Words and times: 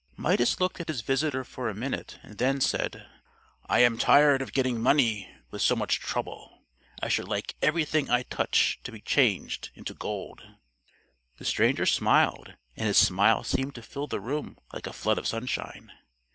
Midas 0.17 0.59
looked 0.59 0.79
at 0.81 0.87
his 0.87 1.01
visitor 1.01 1.43
for 1.43 1.69
a 1.69 1.75
minute, 1.75 2.17
and 2.23 2.39
then 2.39 2.59
said, 2.59 3.05
"I 3.69 3.81
am 3.83 3.99
tired 3.99 4.41
of 4.41 4.51
getting 4.51 4.81
money 4.81 5.29
with 5.51 5.61
so 5.61 5.75
much 5.75 5.99
trouble. 5.99 6.63
I 7.03 7.07
should 7.07 7.27
like 7.27 7.53
everything 7.61 8.09
I 8.09 8.23
touch 8.23 8.79
to 8.83 8.91
be 8.91 8.99
changed 8.99 9.69
into 9.75 9.93
gold." 9.93 10.41
The 11.37 11.45
stranger 11.45 11.85
smiled, 11.85 12.55
and 12.75 12.87
his 12.87 12.97
smile 12.97 13.43
seemed 13.43 13.75
to 13.75 13.83
fill 13.83 14.07
the 14.07 14.19
room 14.19 14.57
like 14.73 14.87
a 14.87 14.93
flood 14.93 15.19
of 15.19 15.27
sunshine. 15.27 15.91